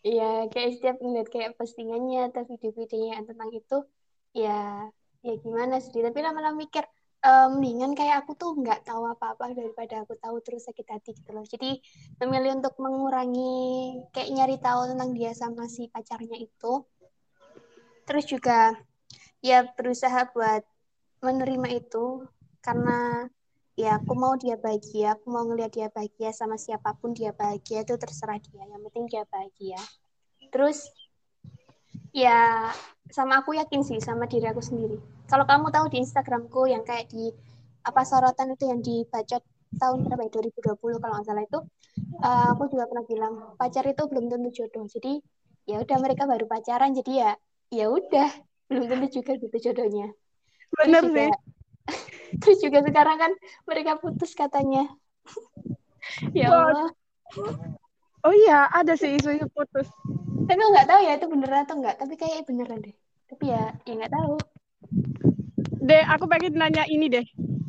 [0.00, 3.82] Iya, kayak setiap ngeliat kayak postingannya atau video-videonya tentang itu,
[4.30, 4.88] ya,
[5.20, 6.00] ya gimana sih.
[6.00, 6.86] Tapi lama-lama mikir,
[7.20, 11.30] um, mendingan kayak aku tuh nggak tahu apa-apa daripada aku tahu terus sakit hati gitu
[11.34, 11.42] loh.
[11.44, 11.82] Jadi
[12.24, 16.72] memilih untuk mengurangi kayak nyari tahu tentang dia sama si pacarnya itu.
[18.06, 18.78] Terus juga
[19.42, 20.62] ya berusaha buat
[21.20, 22.24] menerima itu
[22.62, 23.28] karena
[23.78, 25.14] ya aku mau dia bahagia.
[25.14, 28.66] Aku mau ngeliat dia bahagia sama siapa pun dia bahagia itu terserah dia.
[28.66, 29.78] Yang penting dia bahagia.
[30.50, 30.90] Terus
[32.10, 32.74] ya
[33.14, 34.98] sama aku yakin sih sama diri aku sendiri.
[35.30, 37.30] Kalau kamu tahu di Instagramku yang kayak di
[37.86, 39.38] apa sorotan itu yang dibaca
[39.78, 40.30] tahun berapa ya?
[40.34, 41.60] 2020 kalau nggak salah itu.
[42.18, 44.90] Uh, aku juga pernah bilang pacar itu belum tentu jodoh.
[44.90, 45.22] Jadi
[45.70, 46.98] ya udah mereka baru pacaran.
[46.98, 47.38] Jadi ya
[47.70, 48.26] ya udah
[48.66, 50.10] belum tentu juga gitu jodohnya.
[50.74, 51.30] Bener sih
[52.36, 53.32] terus juga sekarang kan
[53.64, 54.88] mereka putus katanya.
[56.32, 56.88] Ya Allah.
[58.24, 59.84] Oh iya ada sih isu-isu putus.
[60.48, 62.96] Tapi nggak tahu ya itu beneran atau enggak tapi kayak beneran deh.
[63.28, 64.34] Tapi ya ya nggak tahu.
[65.84, 67.26] Deh aku pengen nanya ini deh.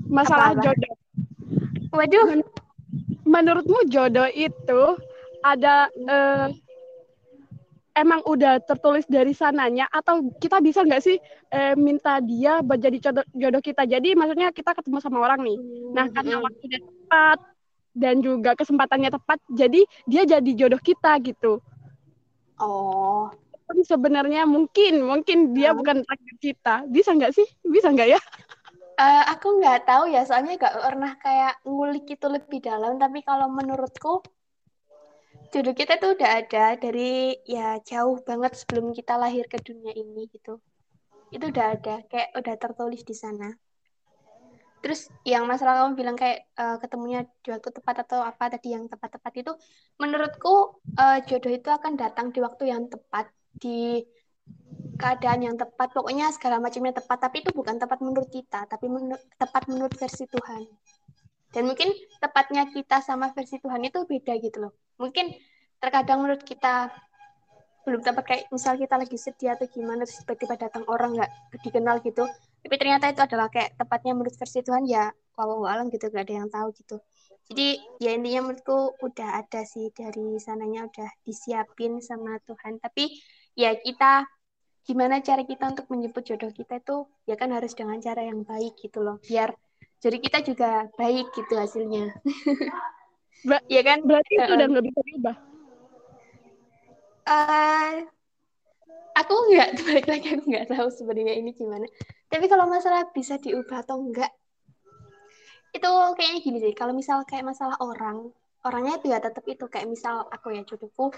[0.07, 0.63] Masalah Apa -apa?
[0.71, 0.95] jodoh.
[1.91, 2.27] Waduh.
[3.27, 4.81] Menurutmu jodoh itu
[5.43, 6.47] ada uh,
[7.99, 11.19] emang udah tertulis dari sananya atau kita bisa nggak sih
[11.51, 13.83] eh, minta dia buat jadi jodoh, jodoh kita?
[13.83, 15.57] Jadi maksudnya kita ketemu sama orang nih.
[15.91, 16.45] Nah hmm, karena hmm.
[16.47, 17.39] waktunya tepat
[17.93, 21.59] dan juga kesempatannya tepat jadi dia jadi jodoh kita gitu.
[22.59, 23.27] Oh.
[23.69, 25.77] Tapi sebenarnya mungkin mungkin dia hmm.
[25.77, 26.75] bukan takdir kita.
[26.89, 27.45] Bisa nggak sih?
[27.61, 28.19] Bisa nggak ya?
[28.99, 32.97] Uh, aku nggak tahu ya soalnya nggak pernah kayak ngulik itu lebih dalam.
[32.97, 34.25] Tapi kalau menurutku
[35.49, 40.29] jodoh kita tuh udah ada dari ya jauh banget sebelum kita lahir ke dunia ini
[40.29, 40.61] gitu.
[41.33, 43.53] Itu udah ada, kayak udah tertulis di sana.
[44.79, 48.87] Terus yang masalah kamu bilang kayak uh, ketemunya di waktu tepat atau apa tadi yang
[48.87, 49.51] tepat-tepat itu,
[49.99, 53.27] menurutku uh, jodoh itu akan datang di waktu yang tepat,
[53.59, 54.07] di
[54.95, 57.17] keadaan yang tepat, pokoknya segala macamnya tepat.
[57.27, 60.63] Tapi itu bukan tepat menurut kita, tapi menur tepat menurut versi Tuhan.
[61.49, 61.89] Dan mungkin
[62.21, 64.73] tepatnya kita sama versi Tuhan itu beda gitu loh.
[64.99, 65.33] Mungkin
[65.79, 66.91] terkadang menurut kita
[67.87, 71.31] belum dapat kayak misal kita lagi sedih atau gimana terus tiba-tiba datang orang nggak
[71.63, 72.27] dikenal gitu
[72.59, 75.09] tapi ternyata itu adalah kayak tepatnya menurut versi Tuhan ya
[75.39, 76.99] walau alam gitu gak ada yang tahu gitu.
[77.49, 82.77] Jadi ya intinya menurutku udah ada sih dari sananya udah disiapin sama Tuhan.
[82.83, 83.09] Tapi
[83.55, 84.27] ya kita
[84.85, 88.73] gimana cara kita untuk menjemput jodoh kita itu ya kan harus dengan cara yang baik
[88.81, 89.53] gitu loh biar
[90.01, 92.09] jadi kita juga baik gitu hasilnya
[93.47, 94.03] Ber ya kan?
[94.03, 95.35] Berarti itu uh, udah nggak bisa diubah?
[97.29, 97.93] Uh,
[99.15, 101.87] aku nggak balik lagi aku nggak tahu sebenarnya ini gimana.
[102.27, 104.31] Tapi kalau masalah bisa diubah atau enggak
[105.69, 106.73] itu kayaknya gini sih.
[106.73, 108.33] Kalau misal kayak masalah orang
[108.65, 109.65] orangnya itu ya tetap itu.
[109.69, 111.13] Kayak misal aku ya jodohku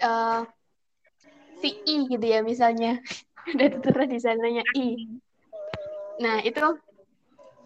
[0.00, 0.42] uh,
[1.60, 3.02] si I gitu ya misalnya.
[3.52, 5.20] Udah tertera di sananya I.
[6.22, 6.64] Nah itu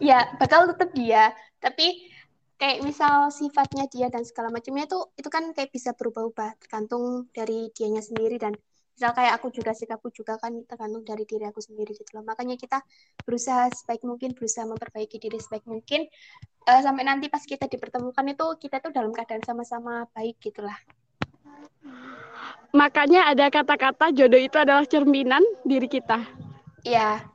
[0.01, 1.31] ya bakal tetap dia.
[1.61, 2.08] Tapi
[2.59, 7.71] kayak misal sifatnya dia dan segala macamnya itu itu kan kayak bisa berubah-ubah tergantung dari
[7.71, 8.35] dianya sendiri.
[8.35, 8.53] Dan
[8.93, 12.27] misal kayak aku juga sikapku juga kan tergantung dari diri aku sendiri gitu loh.
[12.27, 12.83] Makanya kita
[13.23, 16.05] berusaha sebaik mungkin berusaha memperbaiki diri sebaik mungkin.
[16.67, 20.75] Uh, sampai nanti pas kita dipertemukan itu kita tuh dalam keadaan sama-sama baik gitulah
[22.69, 26.21] makanya ada kata-kata jodoh itu adalah cerminan diri kita.
[26.85, 27.25] Iya.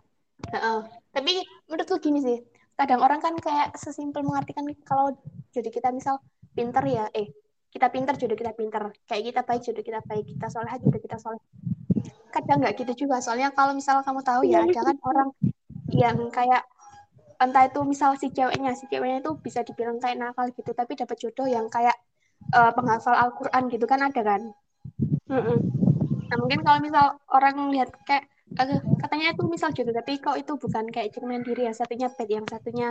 [0.45, 0.81] Uh -uh.
[1.15, 2.39] tapi menurutku gini sih
[2.75, 5.15] kadang orang kan kayak sesimpel mengartikan kalau
[5.55, 6.19] jodoh kita misal
[6.55, 7.31] pinter ya eh
[7.75, 8.95] kita pinter jodoh kita pinter.
[9.11, 10.25] Kayak kita baik jodoh kita baik.
[10.31, 11.43] Kita soleh jodoh kita soleh
[12.31, 13.19] kadang nggak gitu juga.
[13.19, 15.29] Soalnya kalau misal kamu tahu ya ada kan orang
[15.91, 16.63] yang kayak
[17.39, 21.19] entah itu misal si ceweknya si ceweknya itu bisa dibilang kayak nakal gitu tapi dapat
[21.19, 21.95] jodoh yang kayak
[22.55, 24.55] uh, penghafal Al-Quran gitu kan ada kan?
[26.31, 28.31] Nah mungkin kalau misal orang lihat kayak
[29.03, 32.47] katanya itu misal jodoh tapi kok itu bukan kayak cerminan diri yang satunya bad yang
[32.47, 32.89] satunya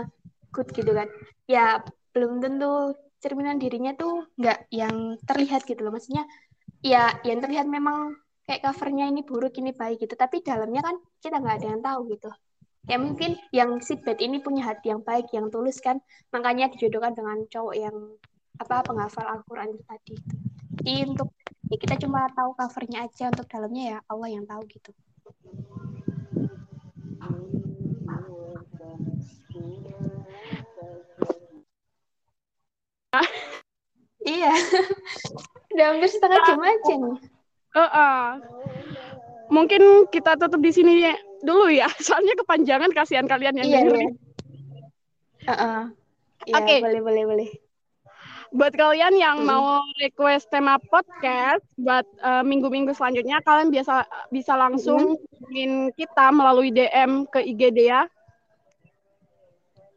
[0.52, 1.08] good gitu kan.
[1.48, 1.80] Ya
[2.12, 5.96] belum tentu cerminan dirinya tuh nggak yang terlihat gitu loh.
[5.96, 6.28] Maksudnya
[6.84, 11.40] ya yang terlihat memang kayak covernya ini buruk ini baik gitu tapi dalamnya kan kita
[11.40, 12.30] nggak ada yang tahu gitu.
[12.84, 16.04] Ya mungkin yang si bad ini punya hati yang baik yang tulus kan.
[16.36, 17.96] Makanya dijodohkan dengan cowok yang
[18.60, 20.16] apa penghafal Al-Quran itu tadi.
[20.84, 21.32] Jadi untuk
[21.72, 24.92] ya kita cuma tahu covernya aja untuk dalamnya ya Allah yang tahu gitu
[34.38, 34.54] iya
[35.74, 37.18] udah hampir setengah jam aja nih
[37.74, 38.24] uh -uh.
[39.50, 40.94] mungkin kita tutup di sini
[41.44, 44.12] dulu ya soalnya kepanjangan kasihan kalian yang iya, dengerin iya.
[45.44, 45.82] Uh -uh.
[46.44, 46.80] Ya, Oke, okay.
[46.84, 47.50] boleh, boleh, boleh.
[48.54, 49.48] Buat kalian yang hmm.
[49.48, 55.96] mau request tema podcast buat uh, minggu-minggu selanjutnya, kalian biasa bisa langsung hmm.
[55.96, 58.12] kita melalui DM ke IG dia.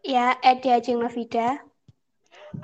[0.07, 1.66] Ya, at Novida.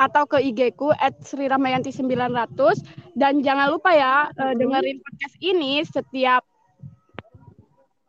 [0.00, 3.16] Atau ke IG ku at Sri Ramayanti 900.
[3.16, 6.42] Dan jangan lupa ya, uh, dengerin podcast ini setiap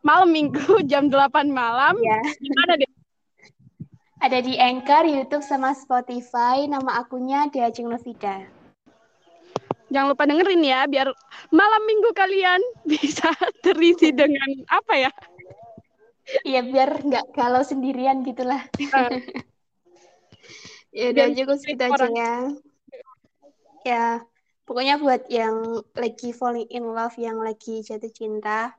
[0.04, 1.96] malam minggu jam 8 malam.
[2.40, 2.92] Gimana deh?
[4.24, 6.64] Ada di Anchor, YouTube, sama Spotify.
[6.64, 8.40] Nama akunnya Diajeng Novida.
[9.92, 11.12] Jangan lupa dengerin ya, biar
[11.52, 12.60] malam minggu kalian
[12.92, 13.28] bisa
[13.60, 15.10] terisi dengan apa ya?
[16.40, 18.64] Iya, biar nggak galau sendirian gitulah.
[18.96, 19.20] Uh.
[20.94, 22.34] Ya udah cukup segitu aja ya.
[23.84, 24.06] Ya,
[24.64, 28.72] pokoknya buat yang lagi falling in love, yang lagi jatuh cinta,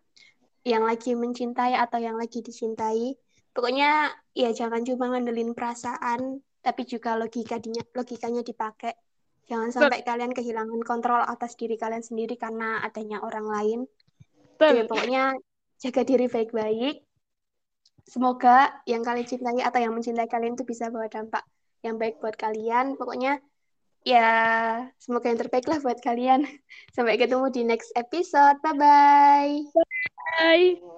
[0.65, 3.13] yang lagi mencintai atau yang lagi dicintai,
[3.53, 7.61] pokoknya ya jangan cuma ngandelin perasaan tapi juga logika
[7.93, 8.97] logikanya dipakai.
[9.45, 10.09] Jangan sampai Betul.
[10.09, 13.79] kalian kehilangan kontrol atas diri kalian sendiri karena adanya orang lain.
[14.57, 15.37] Jadi, pokoknya
[15.77, 17.05] jaga diri baik-baik.
[18.09, 21.45] Semoga yang kalian cintai atau yang mencintai kalian itu bisa bawa dampak
[21.85, 22.97] yang baik buat kalian.
[22.97, 23.37] Pokoknya
[24.01, 24.29] ya
[24.97, 26.43] semoga yang terbaik lah buat kalian.
[26.95, 28.57] Sampai ketemu di next episode.
[28.65, 29.53] Bye bye
[30.35, 30.94] bye